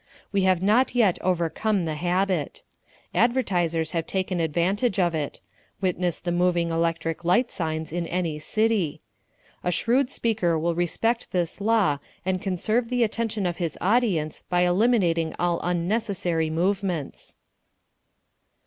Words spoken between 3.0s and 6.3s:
Advertisers have taken advantage of it witness